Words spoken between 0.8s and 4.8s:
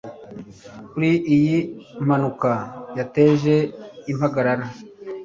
kuri iyi mpanuka yateje impagarara